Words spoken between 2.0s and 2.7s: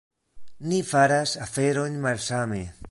malsame.